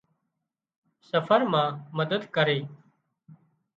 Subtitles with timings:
[1.09, 2.59] سفر مان مدد ڪري۔